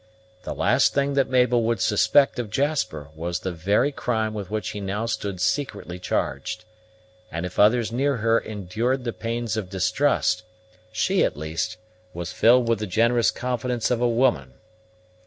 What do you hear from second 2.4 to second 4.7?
Jasper was the very crime with which